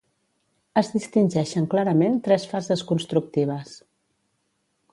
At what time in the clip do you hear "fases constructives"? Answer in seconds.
2.53-3.77